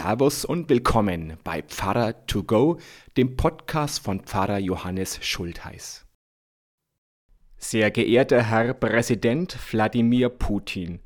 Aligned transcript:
Servus 0.00 0.44
und 0.44 0.68
willkommen 0.68 1.38
bei 1.42 1.60
Pfarrer 1.60 2.24
to 2.26 2.44
go, 2.44 2.78
dem 3.16 3.34
Podcast 3.34 3.98
von 3.98 4.20
Pfarrer 4.20 4.58
Johannes 4.58 5.18
Schultheiß. 5.20 6.06
Sehr 7.56 7.90
geehrter 7.90 8.44
Herr 8.44 8.74
Präsident 8.74 9.58
Wladimir 9.72 10.28
Putin, 10.28 11.00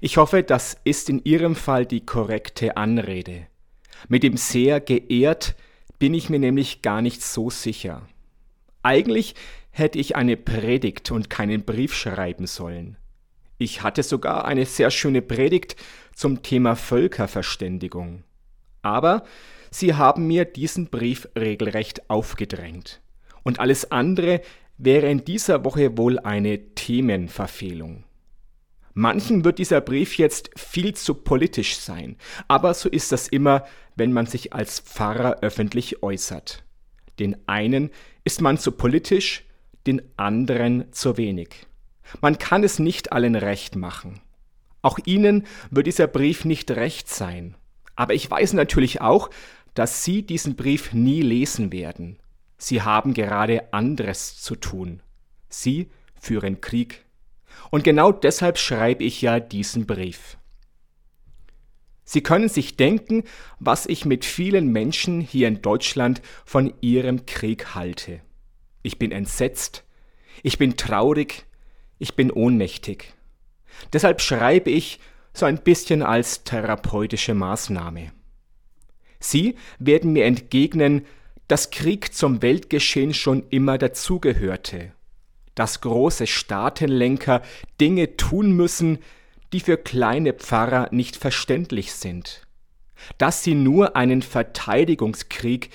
ich 0.00 0.16
hoffe, 0.16 0.44
das 0.44 0.76
ist 0.84 1.10
in 1.10 1.24
Ihrem 1.24 1.56
Fall 1.56 1.86
die 1.86 2.06
korrekte 2.06 2.76
Anrede. 2.76 3.48
Mit 4.06 4.22
dem 4.22 4.36
sehr 4.36 4.80
geehrt 4.80 5.56
bin 5.98 6.14
ich 6.14 6.30
mir 6.30 6.38
nämlich 6.38 6.82
gar 6.82 7.02
nicht 7.02 7.22
so 7.24 7.50
sicher. 7.50 8.06
Eigentlich 8.84 9.34
hätte 9.72 9.98
ich 9.98 10.14
eine 10.14 10.36
Predigt 10.36 11.10
und 11.10 11.30
keinen 11.30 11.64
Brief 11.64 11.92
schreiben 11.94 12.46
sollen. 12.46 12.96
Ich 13.58 13.82
hatte 13.82 14.02
sogar 14.02 14.46
eine 14.46 14.64
sehr 14.64 14.90
schöne 14.90 15.20
Predigt 15.20 15.76
zum 16.14 16.42
Thema 16.42 16.76
Völkerverständigung. 16.76 18.24
Aber 18.82 19.24
sie 19.70 19.94
haben 19.94 20.26
mir 20.26 20.44
diesen 20.44 20.88
Brief 20.88 21.28
regelrecht 21.36 22.08
aufgedrängt. 22.10 23.00
Und 23.42 23.60
alles 23.60 23.90
andere 23.90 24.40
wäre 24.78 25.08
in 25.10 25.24
dieser 25.24 25.64
Woche 25.64 25.96
wohl 25.96 26.18
eine 26.18 26.74
Themenverfehlung. 26.74 28.04
Manchen 28.92 29.44
wird 29.44 29.58
dieser 29.58 29.80
Brief 29.80 30.18
jetzt 30.18 30.50
viel 30.56 30.94
zu 30.94 31.14
politisch 31.14 31.76
sein, 31.76 32.16
aber 32.48 32.74
so 32.74 32.88
ist 32.88 33.12
das 33.12 33.28
immer, 33.28 33.64
wenn 33.94 34.12
man 34.12 34.26
sich 34.26 34.52
als 34.52 34.80
Pfarrer 34.80 35.38
öffentlich 35.42 36.02
äußert. 36.02 36.64
Den 37.18 37.36
einen 37.46 37.90
ist 38.24 38.40
man 38.40 38.58
zu 38.58 38.72
politisch, 38.72 39.44
den 39.86 40.02
anderen 40.16 40.92
zu 40.92 41.16
wenig. 41.16 41.66
Man 42.20 42.38
kann 42.38 42.64
es 42.64 42.78
nicht 42.78 43.12
allen 43.12 43.36
recht 43.36 43.76
machen. 43.76 44.20
Auch 44.82 44.98
Ihnen 45.04 45.46
wird 45.70 45.86
dieser 45.86 46.06
Brief 46.06 46.44
nicht 46.44 46.70
recht 46.70 47.08
sein. 47.08 47.54
Aber 48.00 48.14
ich 48.14 48.30
weiß 48.30 48.54
natürlich 48.54 49.02
auch, 49.02 49.28
dass 49.74 50.04
Sie 50.04 50.22
diesen 50.22 50.56
Brief 50.56 50.94
nie 50.94 51.20
lesen 51.20 51.70
werden. 51.70 52.18
Sie 52.56 52.80
haben 52.80 53.12
gerade 53.12 53.74
anderes 53.74 54.40
zu 54.40 54.56
tun. 54.56 55.02
Sie 55.50 55.90
führen 56.18 56.62
Krieg. 56.62 57.04
Und 57.70 57.84
genau 57.84 58.10
deshalb 58.10 58.56
schreibe 58.56 59.04
ich 59.04 59.20
ja 59.20 59.38
diesen 59.38 59.84
Brief. 59.84 60.38
Sie 62.02 62.22
können 62.22 62.48
sich 62.48 62.78
denken, 62.78 63.24
was 63.58 63.84
ich 63.84 64.06
mit 64.06 64.24
vielen 64.24 64.68
Menschen 64.72 65.20
hier 65.20 65.46
in 65.46 65.60
Deutschland 65.60 66.22
von 66.46 66.72
ihrem 66.80 67.26
Krieg 67.26 67.74
halte. 67.74 68.22
Ich 68.82 68.98
bin 68.98 69.12
entsetzt, 69.12 69.84
ich 70.42 70.56
bin 70.56 70.78
traurig, 70.78 71.44
ich 71.98 72.16
bin 72.16 72.30
ohnmächtig. 72.30 73.12
Deshalb 73.92 74.22
schreibe 74.22 74.70
ich 74.70 75.00
so 75.32 75.46
ein 75.46 75.58
bisschen 75.58 76.02
als 76.02 76.44
therapeutische 76.44 77.34
Maßnahme. 77.34 78.12
Sie 79.18 79.56
werden 79.78 80.12
mir 80.12 80.24
entgegnen, 80.24 81.06
dass 81.46 81.70
Krieg 81.70 82.14
zum 82.14 82.42
Weltgeschehen 82.42 83.12
schon 83.12 83.44
immer 83.50 83.76
dazugehörte, 83.76 84.92
dass 85.54 85.80
große 85.80 86.26
Staatenlenker 86.26 87.42
Dinge 87.80 88.16
tun 88.16 88.52
müssen, 88.52 88.98
die 89.52 89.60
für 89.60 89.76
kleine 89.76 90.32
Pfarrer 90.32 90.88
nicht 90.92 91.16
verständlich 91.16 91.92
sind, 91.92 92.46
dass 93.18 93.42
sie 93.42 93.54
nur 93.54 93.96
einen 93.96 94.22
Verteidigungskrieg 94.22 95.70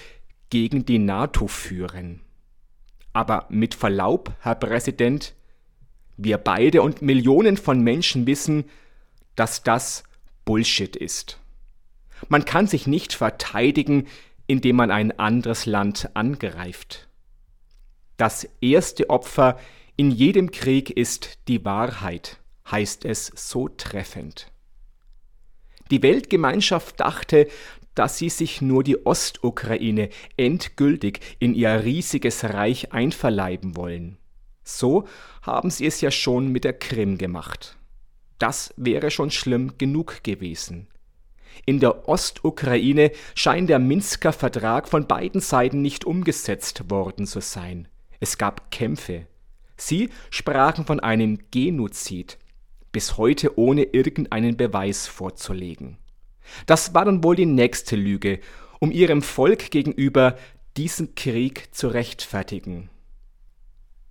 gegen 0.49 0.85
die 0.85 0.99
NATO 0.99 1.47
führen. 1.47 2.21
Aber 3.11 3.45
mit 3.49 3.75
Verlaub, 3.75 4.31
Herr 4.41 4.55
Präsident, 4.55 5.35
wir 6.17 6.37
beide 6.37 6.81
und 6.81 7.01
Millionen 7.01 7.57
von 7.57 7.81
Menschen 7.81 8.25
wissen, 8.27 8.65
dass 9.35 9.63
das 9.63 10.03
Bullshit 10.45 10.95
ist. 10.95 11.39
Man 12.29 12.45
kann 12.45 12.67
sich 12.67 12.87
nicht 12.87 13.13
verteidigen, 13.13 14.07
indem 14.47 14.77
man 14.77 14.91
ein 14.91 15.17
anderes 15.19 15.65
Land 15.65 16.09
angreift. 16.13 17.07
Das 18.17 18.47
erste 18.61 19.09
Opfer 19.09 19.59
in 19.97 20.11
jedem 20.11 20.51
Krieg 20.51 20.89
ist 20.89 21.39
die 21.47 21.65
Wahrheit, 21.65 22.39
heißt 22.69 23.05
es 23.05 23.31
so 23.35 23.67
treffend. 23.67 24.51
Die 25.91 26.01
Weltgemeinschaft 26.01 26.99
dachte, 26.99 27.47
dass 27.93 28.17
sie 28.17 28.29
sich 28.29 28.61
nur 28.61 28.83
die 28.83 29.05
Ostukraine 29.05 30.09
endgültig 30.37 31.19
in 31.39 31.55
ihr 31.55 31.83
riesiges 31.83 32.43
Reich 32.43 32.91
einverleiben 32.91 33.75
wollen. 33.75 34.17
So 34.63 35.07
haben 35.41 35.69
sie 35.69 35.85
es 35.85 36.01
ja 36.01 36.11
schon 36.11 36.51
mit 36.51 36.63
der 36.63 36.73
Krim 36.73 37.17
gemacht. 37.17 37.77
Das 38.39 38.73
wäre 38.77 39.11
schon 39.11 39.31
schlimm 39.31 39.77
genug 39.77 40.23
gewesen. 40.23 40.87
In 41.65 41.79
der 41.79 42.09
Ostukraine 42.09 43.11
scheint 43.33 43.69
der 43.69 43.79
Minsker 43.79 44.33
Vertrag 44.33 44.89
von 44.89 45.07
beiden 45.07 45.41
Seiten 45.41 45.81
nicht 45.81 46.05
umgesetzt 46.05 46.89
worden 46.89 47.25
zu 47.25 47.39
sein. 47.39 47.87
Es 48.19 48.37
gab 48.37 48.71
Kämpfe. 48.71 49.27
Sie 49.77 50.09
sprachen 50.29 50.85
von 50.85 50.99
einem 50.99 51.39
Genozid, 51.51 52.37
bis 52.91 53.17
heute 53.17 53.57
ohne 53.57 53.83
irgendeinen 53.83 54.57
Beweis 54.57 55.07
vorzulegen. 55.07 55.97
Das 56.65 56.93
war 56.93 57.05
dann 57.05 57.23
wohl 57.23 57.35
die 57.35 57.45
nächste 57.45 57.95
Lüge, 57.95 58.39
um 58.79 58.91
ihrem 58.91 59.21
Volk 59.21 59.71
gegenüber 59.71 60.37
diesen 60.77 61.15
Krieg 61.15 61.73
zu 61.73 61.87
rechtfertigen. 61.87 62.89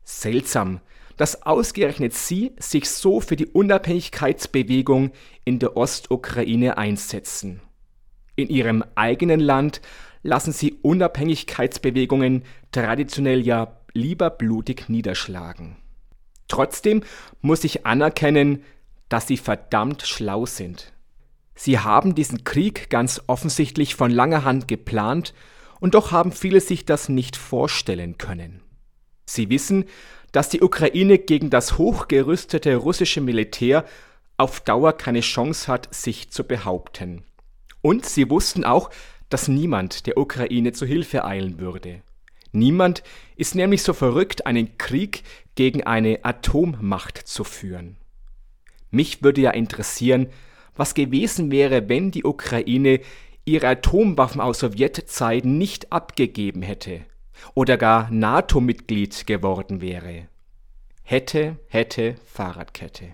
Seltsam, 0.03 0.81
dass 1.17 1.43
ausgerechnet 1.43 2.15
sie 2.15 2.53
sich 2.59 2.89
so 2.89 3.21
für 3.21 3.37
die 3.37 3.47
Unabhängigkeitsbewegung 3.47 5.13
in 5.45 5.59
der 5.59 5.77
Ostukraine 5.77 6.79
einsetzen. 6.79 7.61
In 8.37 8.49
ihrem 8.49 8.85
eigenen 8.95 9.41
Land 9.41 9.81
lassen 10.23 10.53
sie 10.53 10.79
Unabhängigkeitsbewegungen 10.83 12.43
traditionell 12.73 13.47
ja 13.47 13.79
lieber 13.93 14.31
blutig 14.31 14.89
niederschlagen. 14.89 15.77
Trotzdem 16.49 17.03
muss 17.41 17.65
ich 17.65 17.87
anerkennen, 17.87 18.63
dass 19.09 19.27
sie 19.27 19.37
verdammt 19.37 20.03
schlau 20.03 20.47
sind. 20.47 20.93
Sie 21.55 21.79
haben 21.79 22.15
diesen 22.15 22.43
Krieg 22.43 22.91
ganz 22.91 23.23
offensichtlich 23.29 23.95
von 23.95 24.11
langer 24.11 24.45
Hand 24.45 24.67
geplant, 24.69 25.35
und 25.81 25.95
doch 25.95 26.13
haben 26.13 26.33
viele 26.33 26.61
sich 26.61 26.87
das 26.87 27.11
nicht 27.11 27.37
vorstellen 27.37 28.17
können. 28.17 28.63
Sie 29.27 29.51
wissen, 29.51 29.85
dass 30.35 30.49
die 30.49 30.63
Ukraine 30.63 31.19
gegen 31.19 31.49
das 31.49 31.79
hochgerüstete 31.79 32.75
russische 32.75 33.21
Militär 33.21 33.85
auf 34.37 34.59
Dauer 34.59 34.95
keine 34.95 35.21
Chance 35.21 35.69
hat, 35.69 35.95
sich 35.95 36.29
zu 36.31 36.43
behaupten. 36.43 37.23
Und 37.83 38.05
sie 38.05 38.29
wussten 38.29 38.65
auch, 38.65 38.91
dass 39.29 39.47
niemand 39.47 40.07
der 40.09 40.19
Ukraine 40.19 40.73
zu 40.73 40.87
Hilfe 40.87 41.25
eilen 41.25 41.61
würde. 41.61 42.03
Niemand 42.51 43.05
ist 43.37 43.55
nämlich 43.55 43.85
so 43.85 43.93
verrückt, 43.93 44.45
einen 44.45 44.77
Krieg 44.77 45.23
gegen 45.55 45.85
eine 45.85 46.25
Atommacht 46.25 47.17
zu 47.17 47.45
führen. 47.45 47.95
Mich 48.91 49.23
würde 49.23 49.41
ja 49.41 49.53
interessieren, 49.53 50.27
was 50.75 50.95
gewesen 50.95 51.53
wäre, 51.53 51.89
wenn 51.89 52.11
die 52.11 52.25
Ukraine 52.25 52.99
ihre 53.45 53.69
Atomwaffen 53.69 54.41
aus 54.41 54.59
Sowjetzeiten 54.59 55.59
nicht 55.59 55.93
abgegeben 55.93 56.63
hätte 56.63 57.03
oder 57.55 57.77
gar 57.77 58.11
NATO-Mitglied 58.11 59.27
geworden 59.27 59.81
wäre. 59.81 60.29
Hätte, 61.03 61.57
hätte, 61.69 62.17
Fahrradkette. 62.27 63.09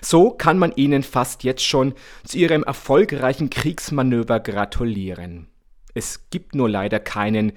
So 0.00 0.30
kann 0.30 0.58
man 0.58 0.72
ihnen 0.76 1.02
fast 1.02 1.42
jetzt 1.44 1.64
schon 1.64 1.94
zu 2.24 2.38
ihrem 2.38 2.62
erfolgreichen 2.62 3.50
Kriegsmanöver 3.50 4.40
gratulieren. 4.40 5.48
Es 5.94 6.30
gibt 6.30 6.54
nur 6.54 6.68
leider 6.68 7.00
keinen, 7.00 7.52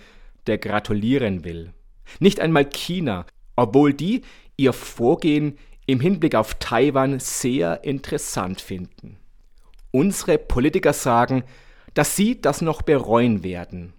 der 0.47 0.57
gratulieren 0.57 1.43
will. 1.43 1.73
Nicht 2.19 2.39
einmal 2.39 2.65
China, 2.65 3.25
obwohl 3.55 3.93
die 3.93 4.21
ihr 4.57 4.73
Vorgehen 4.73 5.57
im 5.85 5.99
Hinblick 5.99 6.35
auf 6.35 6.55
Taiwan 6.55 7.19
sehr 7.19 7.83
interessant 7.83 8.61
finden. 8.61 9.17
Unsere 9.91 10.37
Politiker 10.37 10.93
sagen, 10.93 11.43
dass 11.93 12.15
sie 12.15 12.41
das 12.41 12.61
noch 12.61 12.81
bereuen 12.81 13.43
werden. 13.43 13.93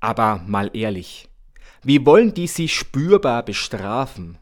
Aber 0.00 0.42
mal 0.46 0.70
ehrlich, 0.72 1.28
wie 1.82 2.04
wollen 2.04 2.34
die 2.34 2.46
sie 2.46 2.68
spürbar 2.68 3.42
bestrafen? 3.44 4.38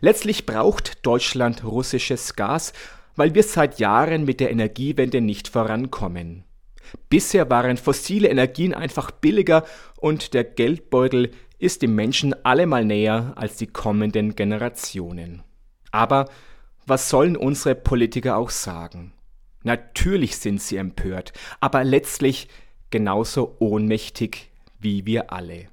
Letztlich 0.00 0.46
braucht 0.46 1.04
Deutschland 1.06 1.64
russisches 1.64 2.36
Gas, 2.36 2.72
weil 3.16 3.34
wir 3.34 3.42
seit 3.42 3.78
Jahren 3.78 4.24
mit 4.24 4.40
der 4.40 4.50
Energiewende 4.50 5.20
nicht 5.20 5.48
vorankommen. 5.48 6.44
Bisher 7.08 7.50
waren 7.50 7.76
fossile 7.76 8.28
Energien 8.28 8.74
einfach 8.74 9.10
billiger 9.10 9.64
und 9.96 10.34
der 10.34 10.44
Geldbeutel 10.44 11.30
ist 11.58 11.82
dem 11.82 11.94
Menschen 11.94 12.34
allemal 12.44 12.84
näher 12.84 13.32
als 13.36 13.56
die 13.56 13.66
kommenden 13.66 14.34
Generationen. 14.34 15.42
Aber 15.92 16.28
was 16.86 17.08
sollen 17.10 17.36
unsere 17.36 17.74
Politiker 17.74 18.36
auch 18.36 18.50
sagen? 18.50 19.12
Natürlich 19.62 20.38
sind 20.38 20.60
sie 20.60 20.76
empört, 20.76 21.32
aber 21.60 21.84
letztlich 21.84 22.48
genauso 22.90 23.56
ohnmächtig 23.58 24.49
wie 24.80 25.06
wir 25.06 25.32
alle. 25.32 25.68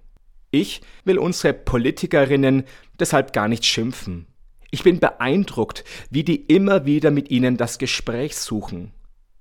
Ich 0.52 0.82
will 1.04 1.18
unsere 1.18 1.54
Politikerinnen 1.54 2.64
deshalb 3.00 3.34
gar 3.34 3.48
nicht 3.48 3.66
schimpfen. 3.66 4.28
Ich 4.72 4.84
bin 4.84 5.00
beeindruckt, 5.00 5.84
wie 6.10 6.24
die 6.24 6.36
immer 6.36 6.86
wieder 6.86 7.12
mit 7.12 7.32
ihnen 7.32 7.58
das 7.58 7.78
Gespräch 7.78 8.36
suchen. 8.36 8.94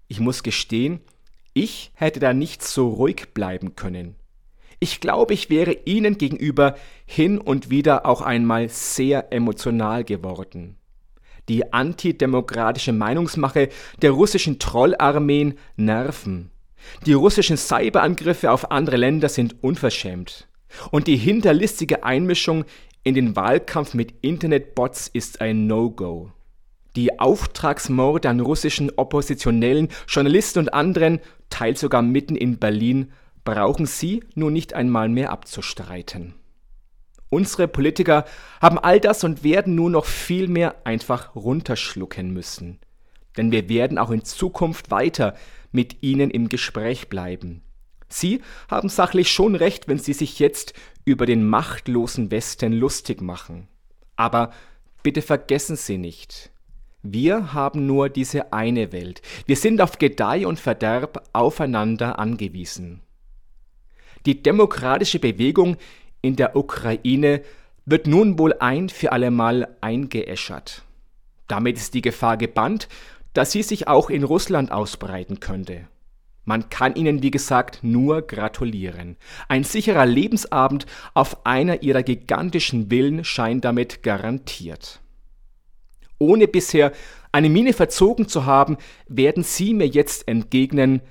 Ich 0.09 0.21
muss 0.21 0.43
gestehen, 0.43 1.01
Ich 1.53 1.91
hätte 1.95 2.21
da 2.21 2.35
nicht 2.35 2.63
so 2.63 2.89
ruhig 2.89 3.29
bleiben 3.33 3.77
können. 3.77 4.17
Ich 4.79 5.01
glaube, 5.01 5.33
ich 5.33 5.49
wäre 5.49 5.73
Ihnen 5.87 6.19
gegenüber 6.19 6.77
hin 7.07 7.39
und 7.39 7.71
wieder 7.71 8.05
auch 8.05 8.21
einmal 8.21 8.69
sehr 8.69 9.33
emotional 9.33 10.05
geworden. 10.05 10.77
Die 11.49 11.73
antidemokratische 11.73 12.93
Meinungsmache 12.93 13.71
der 14.03 14.11
russischen 14.11 14.59
Trollarmeen 14.59 15.55
nerven. 15.77 16.51
Die 17.05 17.13
russischen 17.13 17.57
Cyberangriffe 17.57 18.51
auf 18.51 18.71
andere 18.71 18.97
Länder 18.97 19.29
sind 19.29 19.63
unverschämt. 19.63 20.49
Und 20.91 21.07
die 21.07 21.17
hinterlistige 21.17 22.05
Einmischung 22.05 22.65
in 23.03 23.15
den 23.15 23.37
Wahlkampf 23.37 23.95
mit 23.95 24.15
Internetbots 24.23 25.09
ist 25.09 25.41
ein 25.41 25.67
No-Go. 25.67 26.33
Die 26.97 27.21
Auftragsmorde 27.21 28.29
an 28.29 28.41
russischen 28.41 28.91
Oppositionellen, 28.97 29.89
Journalisten 30.09 30.61
und 30.61 30.75
anderen, 30.75 31.21
teils 31.51 31.81
sogar 31.81 32.03
mitten 32.03 32.37
in 32.37 32.59
Berlin, 32.59 33.13
brauchen 33.45 33.87
Sie 33.87 34.25
nun 34.35 34.53
nicht 34.53 34.75
einmal 34.75 35.09
mehr 35.09 35.31
abzustreiten. 35.31 36.35
Unsere 37.29 37.69
Politiker 37.69 38.25
haben 38.61 38.79
all 38.79 38.99
das 38.99 39.25
und 39.25 39.45
werden 39.45 39.75
nur 39.75 39.91
noch 39.91 40.05
viel 40.05 40.49
mehr 40.49 40.77
einfach 40.85 41.35
runterschlucken 41.35 42.33
müssen. 42.33 42.81
Denn 43.37 43.53
wir 43.53 43.69
werden 43.69 43.99
auch 43.99 44.11
in 44.11 44.25
Zukunft 44.25 44.91
weiter 44.91 45.35
mit 45.73 46.03
ihnen 46.03 46.31
im 46.31 46.49
Gespräch 46.49 47.09
bleiben. 47.09 47.63
Sie 48.09 48.41
haben 48.69 48.89
sachlich 48.89 49.31
schon 49.31 49.55
recht, 49.55 49.89
wenn 49.89 49.99
Sie 49.99 50.13
sich 50.13 50.39
jetzt 50.39 50.75
über 51.05 51.27
den 51.27 51.47
machtlosen 51.47 52.31
Westen 52.31 52.73
lustig 52.73 53.21
machen. 53.21 53.69
Aber 54.17 54.53
bitte 55.03 55.23
vergessen 55.23 55.77
Sie 55.77 55.99
nicht, 55.99 56.51
wir 57.03 57.53
haben 57.53 57.87
nur 57.87 58.09
diese 58.09 58.53
eine 58.53 58.91
Welt. 58.91 59.23
Wir 59.47 59.57
sind 59.57 59.81
auf 59.81 59.99
Gedeih 59.99 60.47
und 60.47 60.59
Verderb 60.59 61.29
aufeinander 61.33 62.19
angewiesen. 62.19 63.01
Die 64.25 64.43
demokratische 64.43 65.21
Bewegung 65.21 65.77
in 66.21 66.35
der 66.35 66.57
Ukraine 66.57 67.43
wird 67.85 68.09
nun 68.09 68.39
wohl 68.39 68.55
ein 68.59 68.89
für 68.89 69.13
allemal 69.13 69.69
eingeäschert. 69.81 70.83
Damit 71.47 71.77
ist 71.77 71.95
die 71.95 72.03
Gefahr 72.03 72.37
gebannt, 72.37 72.89
dass 73.37 73.53
sie 73.53 73.63
sich 73.63 73.87
auch 73.87 74.09
in 74.09 74.25
Russland 74.25 74.73
ausbreiten 74.73 75.41
könnte. 75.41 75.89
Man 76.47 76.71
kann 76.71 76.95
ihnen, 76.95 77.23
wie 77.23 77.31
gesagt, 77.31 77.81
nur 77.83 78.23
gratulieren. 78.23 79.17
Ein 79.49 79.63
sicherer 79.63 80.07
Lebensabend 80.07 80.87
auf 81.13 81.45
einer 81.45 81.83
ihrer 81.83 82.03
gigantischen 82.03 82.89
Villen 82.89 83.25
scheint 83.25 83.65
damit 83.65 84.03
garantiert. 84.03 85.01
Ohne 86.19 86.49
bisher 86.49 86.93
eine 87.31 87.51
Miene 87.51 87.75
verzogen 87.75 88.27
zu 88.27 88.47
haben, 88.47 88.79
werden 89.07 89.43
Sie 89.43 89.75
mir 89.75 89.89
jetzt 89.89 90.29
entgegnen, 90.29 91.03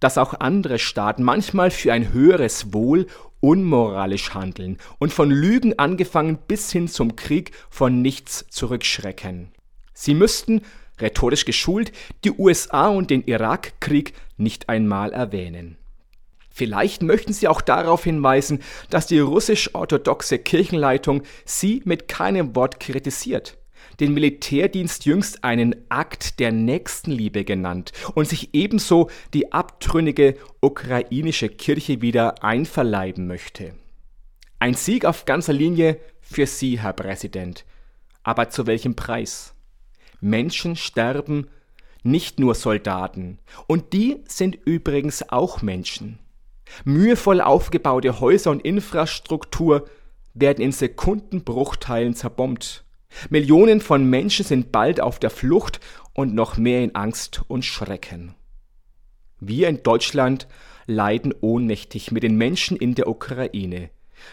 dass 0.00 0.16
auch 0.16 0.32
andere 0.34 0.78
Staaten 0.78 1.22
manchmal 1.22 1.70
für 1.70 1.92
ein 1.92 2.14
höheres 2.14 2.72
Wohl 2.72 3.08
unmoralisch 3.40 4.32
handeln 4.32 4.78
und 4.98 5.12
von 5.12 5.30
Lügen 5.30 5.78
angefangen 5.78 6.38
bis 6.48 6.72
hin 6.72 6.88
zum 6.88 7.14
Krieg 7.14 7.50
von 7.68 8.00
nichts 8.00 8.46
zurückschrecken. 8.48 9.50
Sie 9.92 10.14
müssten, 10.14 10.62
rhetorisch 11.00 11.44
geschult, 11.44 11.92
die 12.24 12.32
USA 12.32 12.88
und 12.88 13.10
den 13.10 13.24
Irakkrieg 13.24 14.12
nicht 14.36 14.68
einmal 14.68 15.12
erwähnen. 15.12 15.76
Vielleicht 16.50 17.02
möchten 17.02 17.32
Sie 17.32 17.48
auch 17.48 17.60
darauf 17.60 18.04
hinweisen, 18.04 18.62
dass 18.90 19.06
die 19.06 19.18
russisch-orthodoxe 19.18 20.38
Kirchenleitung 20.38 21.22
Sie 21.44 21.82
mit 21.84 22.06
keinem 22.06 22.54
Wort 22.54 22.78
kritisiert 22.78 23.58
den 24.00 24.14
Militärdienst 24.14 25.04
jüngst 25.04 25.44
einen 25.44 25.74
Akt 25.88 26.40
der 26.40 26.52
Nächstenliebe 26.52 27.44
genannt 27.44 27.92
und 28.14 28.28
sich 28.28 28.54
ebenso 28.54 29.10
die 29.32 29.52
abtrünnige 29.52 30.36
ukrainische 30.60 31.48
Kirche 31.48 32.00
wieder 32.02 32.42
einverleiben 32.42 33.26
möchte. 33.26 33.74
Ein 34.58 34.74
Sieg 34.74 35.04
auf 35.04 35.24
ganzer 35.24 35.52
Linie 35.52 35.98
für 36.20 36.46
Sie, 36.46 36.80
Herr 36.80 36.92
Präsident. 36.92 37.64
Aber 38.22 38.48
zu 38.48 38.66
welchem 38.66 38.96
Preis? 38.96 39.53
Menschen 40.24 40.74
sterben, 40.74 41.48
nicht 42.02 42.40
nur 42.40 42.54
Soldaten. 42.54 43.38
Und 43.66 43.92
die 43.92 44.24
sind 44.26 44.58
übrigens 44.64 45.28
auch 45.28 45.60
Menschen. 45.60 46.18
Mühevoll 46.84 47.42
aufgebaute 47.42 48.20
Häuser 48.20 48.50
und 48.50 48.62
Infrastruktur 48.62 49.86
werden 50.32 50.64
in 50.64 50.72
Sekundenbruchteilen 50.72 52.14
zerbombt. 52.14 52.84
Millionen 53.28 53.82
von 53.82 54.08
Menschen 54.08 54.46
sind 54.46 54.72
bald 54.72 54.98
auf 54.98 55.18
der 55.18 55.28
Flucht 55.28 55.78
und 56.14 56.34
noch 56.34 56.56
mehr 56.56 56.82
in 56.82 56.94
Angst 56.94 57.42
und 57.46 57.64
Schrecken. 57.64 58.34
Wir 59.40 59.68
in 59.68 59.82
Deutschland 59.82 60.48
leiden 60.86 61.34
ohnmächtig 61.42 62.12
mit 62.12 62.22
den 62.22 62.36
Menschen 62.36 62.78
in 62.78 62.94
der 62.94 63.08
Ukraine. 63.08 63.90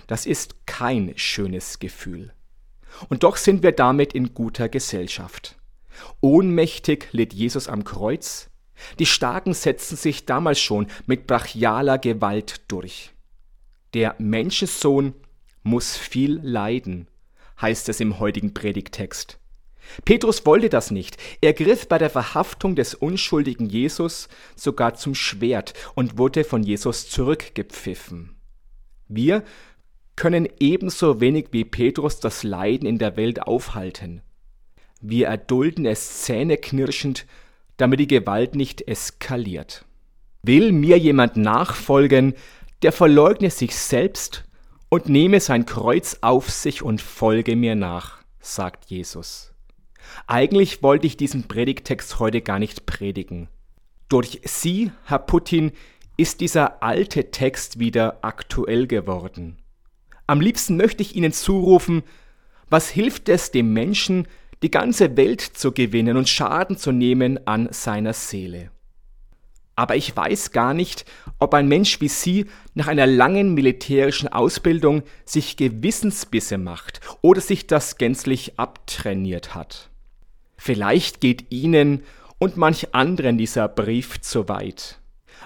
Das 0.07 0.25
ist 0.25 0.65
kein 0.65 1.11
schönes 1.17 1.79
Gefühl. 1.79 2.31
Und 3.09 3.23
doch 3.23 3.35
sind 3.35 3.61
wir 3.61 3.73
damit 3.73 4.13
in 4.13 4.33
guter 4.33 4.69
Gesellschaft. 4.69 5.57
Ohnmächtig 6.19 7.07
litt 7.11 7.33
Jesus 7.33 7.67
am 7.67 7.83
Kreuz. 7.83 8.49
Die 8.99 9.05
Starken 9.05 9.53
setzten 9.53 9.95
sich 9.95 10.25
damals 10.25 10.59
schon 10.59 10.87
mit 11.05 11.27
brachialer 11.27 11.97
Gewalt 11.97 12.61
durch. 12.67 13.11
Der 13.93 14.15
Menschensohn 14.17 15.13
muss 15.63 15.95
viel 15.95 16.39
leiden 16.41 17.07
heißt 17.61 17.89
es 17.89 17.99
im 17.99 18.19
heutigen 18.19 18.53
Predigtext. 18.53 19.37
Petrus 20.05 20.45
wollte 20.45 20.69
das 20.69 20.91
nicht. 20.91 21.17
Er 21.41 21.53
griff 21.53 21.87
bei 21.87 21.97
der 21.97 22.09
Verhaftung 22.09 22.75
des 22.75 22.93
unschuldigen 22.93 23.67
Jesus 23.67 24.29
sogar 24.55 24.95
zum 24.95 25.15
Schwert 25.15 25.73
und 25.95 26.17
wurde 26.17 26.43
von 26.43 26.63
Jesus 26.63 27.09
zurückgepfiffen. 27.09 28.35
Wir 29.07 29.43
können 30.15 30.47
ebenso 30.59 31.19
wenig 31.19 31.47
wie 31.51 31.65
Petrus 31.65 32.19
das 32.19 32.43
Leiden 32.43 32.87
in 32.87 32.99
der 32.99 33.17
Welt 33.17 33.41
aufhalten. 33.41 34.21
Wir 35.01 35.27
erdulden 35.27 35.85
es 35.85 36.21
zähneknirschend, 36.21 37.25
damit 37.77 37.99
die 37.99 38.07
Gewalt 38.07 38.55
nicht 38.55 38.87
eskaliert. 38.87 39.85
Will 40.43 40.71
mir 40.71 40.97
jemand 40.97 41.37
nachfolgen, 41.37 42.35
der 42.83 42.91
verleugne 42.91 43.49
sich 43.49 43.75
selbst 43.75 44.43
und 44.89 45.09
nehme 45.09 45.39
sein 45.39 45.65
Kreuz 45.65 46.17
auf 46.21 46.49
sich 46.49 46.83
und 46.83 47.01
folge 47.01 47.55
mir 47.55 47.75
nach, 47.75 48.23
sagt 48.39 48.85
Jesus. 48.91 49.53
Eigentlich 50.27 50.83
wollte 50.83 51.07
ich 51.07 51.17
diesen 51.17 51.47
Predigtext 51.47 52.19
heute 52.19 52.41
gar 52.41 52.59
nicht 52.59 52.85
predigen. 52.85 53.47
Durch 54.09 54.41
Sie, 54.43 54.91
Herr 55.05 55.19
Putin, 55.19 55.71
ist 56.17 56.41
dieser 56.41 56.83
alte 56.83 57.31
Text 57.31 57.79
wieder 57.79 58.19
aktuell 58.21 58.85
geworden. 58.85 59.57
Am 60.27 60.41
liebsten 60.41 60.77
möchte 60.77 61.01
ich 61.01 61.15
Ihnen 61.15 61.31
zurufen, 61.31 62.03
was 62.69 62.89
hilft 62.89 63.29
es 63.29 63.51
dem 63.51 63.73
Menschen, 63.73 64.27
die 64.63 64.71
ganze 64.71 65.17
Welt 65.17 65.41
zu 65.41 65.71
gewinnen 65.71 66.17
und 66.17 66.29
Schaden 66.29 66.77
zu 66.77 66.91
nehmen 66.91 67.45
an 67.47 67.69
seiner 67.71 68.13
Seele? 68.13 68.71
Aber 69.75 69.95
ich 69.95 70.15
weiß 70.15 70.51
gar 70.51 70.73
nicht, 70.73 71.05
ob 71.39 71.53
ein 71.53 71.67
Mensch 71.67 72.01
wie 72.01 72.07
Sie 72.07 72.45
nach 72.75 72.87
einer 72.87 73.07
langen 73.07 73.53
militärischen 73.53 74.27
Ausbildung 74.27 75.03
sich 75.25 75.57
Gewissensbisse 75.57 76.57
macht 76.57 76.99
oder 77.21 77.41
sich 77.41 77.67
das 77.67 77.97
gänzlich 77.97 78.59
abtrainiert 78.59 79.55
hat. 79.55 79.89
Vielleicht 80.57 81.21
geht 81.21 81.51
Ihnen 81.51 82.03
und 82.37 82.57
manch 82.57 82.93
anderen 82.93 83.37
dieser 83.37 83.67
Brief 83.67 84.21
zu 84.21 84.47
weit. 84.49 84.99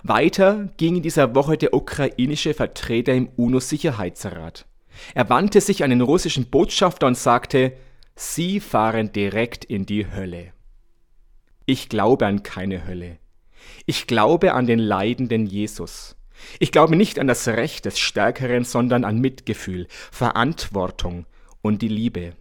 Weiter 0.04 0.70
ging 0.78 0.98
in 0.98 1.04
dieser 1.04 1.36
Woche 1.36 1.58
der 1.58 1.74
ukrainische 1.74 2.54
Vertreter 2.54 3.14
im 3.14 3.30
UNO-Sicherheitsrat. 3.38 4.66
Er 5.14 5.30
wandte 5.30 5.62
sich 5.62 5.84
an 5.84 5.90
den 5.90 6.02
russischen 6.02 6.46
Botschafter 6.50 7.08
und 7.08 7.18
sagte, 7.18 7.74
Sie 8.18 8.62
fahren 8.62 9.12
direkt 9.12 9.66
in 9.66 9.86
die 9.86 10.10
Hölle. 10.10 10.54
Ich 11.66 11.90
glaube 11.90 12.26
an 12.26 12.44
keine 12.44 12.88
Hölle. 12.88 13.18
Ich 13.86 14.08
glaube 14.08 14.54
an 14.54 14.68
den 14.68 14.80
leidenden 14.80 15.46
Jesus. 15.46 16.16
Ich 16.60 16.72
glaube 16.72 16.96
nicht 16.96 17.20
an 17.20 17.28
das 17.28 17.48
Recht 17.48 17.84
des 17.84 18.00
Stärkeren, 18.00 18.64
sondern 18.64 19.04
an 19.04 19.20
Mitgefühl, 19.20 19.88
Verantwortung 20.12 21.26
und 21.62 21.82
die 21.82 21.90
Liebe. 21.90 22.34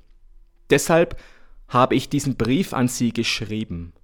Deshalb 0.70 1.20
habe 1.66 1.96
ich 1.96 2.08
diesen 2.08 2.36
Brief 2.36 2.72
an 2.72 2.86
Sie 2.86 3.12
geschrieben. 3.12 3.94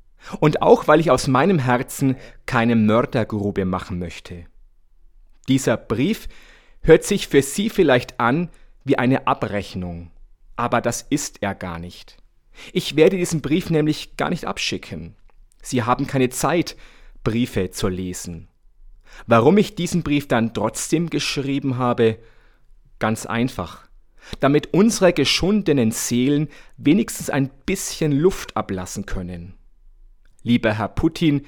Und 0.40 0.62
auch 0.62 0.88
weil 0.88 0.98
ich 0.98 1.10
aus 1.10 1.28
meinem 1.28 1.60
Herzen 1.60 2.16
keine 2.46 2.74
Mördergrube 2.74 3.64
machen 3.64 3.98
möchte. 3.98 4.44
Dieser 5.48 5.76
Brief 5.76 6.28
hört 6.82 7.04
sich 7.04 7.28
für 7.28 7.42
Sie 7.42 7.70
vielleicht 7.70 8.18
an 8.18 8.50
wie 8.84 8.98
eine 8.98 9.26
Abrechnung, 9.26 10.10
aber 10.60 10.80
das 10.80 11.02
ist 11.02 11.42
er 11.42 11.54
gar 11.54 11.78
nicht. 11.78 12.16
Ich 12.72 12.94
werde 12.94 13.16
diesen 13.16 13.40
Brief 13.40 13.70
nämlich 13.70 14.16
gar 14.16 14.30
nicht 14.30 14.44
abschicken. 14.44 15.16
Sie 15.62 15.82
haben 15.82 16.06
keine 16.06 16.28
Zeit, 16.28 16.76
Briefe 17.24 17.70
zu 17.70 17.88
lesen. 17.88 18.48
Warum 19.26 19.58
ich 19.58 19.74
diesen 19.74 20.02
Brief 20.02 20.28
dann 20.28 20.54
trotzdem 20.54 21.10
geschrieben 21.10 21.78
habe? 21.78 22.18
Ganz 22.98 23.26
einfach. 23.26 23.88
Damit 24.40 24.74
unsere 24.74 25.12
geschundenen 25.12 25.90
Seelen 25.90 26.48
wenigstens 26.76 27.30
ein 27.30 27.50
bisschen 27.66 28.12
Luft 28.12 28.56
ablassen 28.56 29.06
können. 29.06 29.54
Lieber 30.42 30.74
Herr 30.74 30.88
Putin, 30.88 31.46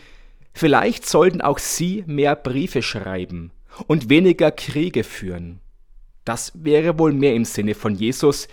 Vielleicht 0.54 1.06
sollten 1.06 1.40
auch 1.40 1.58
Sie 1.58 2.04
mehr 2.06 2.36
Briefe 2.36 2.82
schreiben 2.82 3.52
und 3.86 4.10
weniger 4.10 4.50
Kriege 4.50 5.02
führen. 5.02 5.60
Das 6.24 6.52
wäre 6.54 6.98
wohl 6.98 7.12
mehr 7.12 7.34
im 7.34 7.44
Sinne 7.44 7.74
von 7.74 7.94
Jesus, 7.94 8.48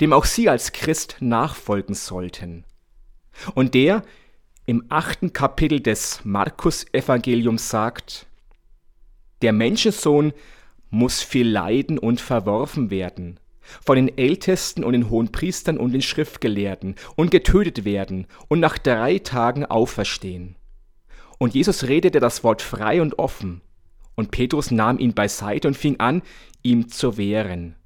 dem 0.00 0.12
auch 0.12 0.24
Sie 0.24 0.48
als 0.48 0.72
Christ 0.72 1.16
nachfolgen 1.20 1.94
sollten. 1.94 2.64
Und 3.54 3.74
der 3.74 4.02
im 4.66 4.84
achten 4.88 5.32
Kapitel 5.32 5.80
des 5.80 6.20
Markus-Evangeliums 6.24 7.70
sagt, 7.70 8.26
der 9.42 9.52
Menschensohn 9.52 10.32
muss 10.90 11.22
viel 11.22 11.48
leiden 11.48 11.98
und 11.98 12.20
verworfen 12.20 12.90
werden, 12.90 13.38
von 13.84 13.96
den 13.96 14.16
Ältesten 14.16 14.82
und 14.82 14.92
den 14.92 15.10
Hohenpriestern 15.10 15.78
und 15.78 15.92
den 15.92 16.02
Schriftgelehrten 16.02 16.96
und 17.16 17.30
getötet 17.30 17.84
werden 17.84 18.26
und 18.48 18.60
nach 18.60 18.78
drei 18.78 19.18
Tagen 19.18 19.64
auferstehen. 19.64 20.56
Und 21.38 21.54
Jesus 21.54 21.84
redete 21.84 22.18
das 22.18 22.42
Wort 22.44 22.62
frei 22.62 23.02
und 23.02 23.18
offen, 23.18 23.60
und 24.14 24.30
Petrus 24.30 24.70
nahm 24.70 24.98
ihn 24.98 25.12
beiseite 25.12 25.68
und 25.68 25.76
fing 25.76 26.00
an, 26.00 26.22
ihm 26.62 26.88
zu 26.88 27.18
wehren. 27.18 27.76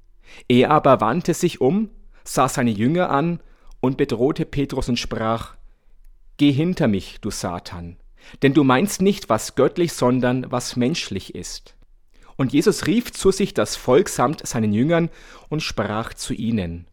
Er 0.47 0.71
aber 0.71 1.01
wandte 1.01 1.33
sich 1.33 1.61
um, 1.61 1.89
sah 2.23 2.47
seine 2.47 2.71
Jünger 2.71 3.09
an 3.09 3.39
und 3.79 3.97
bedrohte 3.97 4.45
Petrus 4.45 4.89
und 4.89 4.97
sprach, 4.97 5.55
Geh 6.37 6.51
hinter 6.51 6.87
mich, 6.87 7.19
du 7.21 7.29
Satan, 7.29 7.97
denn 8.41 8.53
du 8.53 8.63
meinst 8.63 9.01
nicht, 9.01 9.29
was 9.29 9.55
göttlich, 9.55 9.93
sondern 9.93 10.51
was 10.51 10.75
menschlich 10.75 11.35
ist. 11.35 11.75
Und 12.35 12.53
Jesus 12.53 12.87
rief 12.87 13.11
zu 13.11 13.31
sich 13.31 13.53
das 13.53 13.75
Volk 13.75 14.09
samt 14.09 14.45
seinen 14.47 14.73
Jüngern 14.73 15.09
und 15.49 15.61
sprach 15.61 16.13
zu 16.13 16.33
ihnen, 16.33 16.87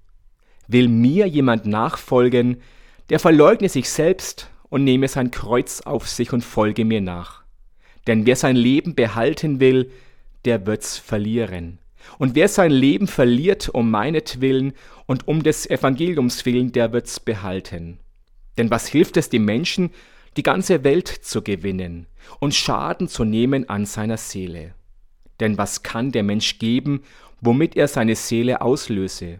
Will 0.67 0.89
mir 0.89 1.27
jemand 1.27 1.65
nachfolgen, 1.65 2.61
der 3.09 3.19
verleugne 3.19 3.71
sich 3.71 3.89
selbst 3.89 4.51
und 4.69 4.85
nehme 4.85 5.09
sein 5.09 5.31
Kreuz 5.31 5.81
auf 5.81 6.07
sich 6.09 6.33
und 6.33 6.45
folge 6.45 6.85
mir 6.85 7.01
nach. 7.01 7.43
Denn 8.07 8.27
wer 8.27 8.37
sein 8.37 8.57
Leben 8.57 8.95
behalten 8.95 9.61
will, 9.61 9.91
der 10.45 10.67
wird's 10.67 10.99
verlieren. 10.99 11.79
Und 12.17 12.35
wer 12.35 12.49
sein 12.49 12.71
Leben 12.71 13.07
verliert 13.07 13.69
um 13.69 13.91
meinetwillen 13.91 14.73
und 15.07 15.29
um 15.29 15.43
des 15.43 15.69
Evangeliums 15.69 16.47
willen, 16.47 16.73
der 16.73 16.93
wird's 16.93 17.21
behalten. 17.21 17.99
Denn 18.57 18.71
was 18.71 18.89
hilft 18.89 19.17
es 19.17 19.29
dem 19.29 19.45
Menschen, 19.45 19.91
die 20.37 20.43
ganze 20.43 20.85
Welt 20.85 21.09
zu 21.09 21.43
gewinnen 21.43 22.07
und 22.41 22.55
Schaden 22.55 23.09
zu 23.09 23.25
nehmen 23.25 23.69
an 23.69 23.87
seiner 23.87 24.17
Seele? 24.17 24.75
Denn 25.41 25.59
was 25.59 25.83
kann 25.83 26.11
der 26.11 26.23
Mensch 26.23 26.59
geben, 26.59 27.03
womit 27.41 27.77
er 27.77 27.89
seine 27.89 28.17
Seele 28.17 28.61
auslöse? 28.61 29.39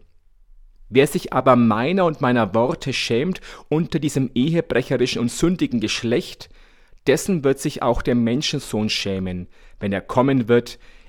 Wer 0.89 1.07
sich 1.07 1.33
aber 1.33 1.57
meiner 1.57 2.07
und 2.07 2.21
meiner 2.21 2.55
Worte 2.55 2.93
schämt 2.93 3.41
unter 3.69 3.99
diesem 3.99 4.31
ehebrecherischen 4.35 5.21
und 5.21 5.31
sündigen 5.31 5.81
Geschlecht, 5.81 6.49
dessen 7.07 7.45
wird 7.45 7.59
sich 7.59 7.83
auch 7.83 8.01
der 8.03 8.15
Menschensohn 8.15 8.89
schämen, 8.89 9.49
wenn 9.81 9.93
er 9.93 10.01
kommen 10.01 10.49
wird 10.49 10.79